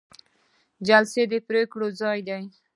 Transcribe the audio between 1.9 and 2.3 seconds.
ځای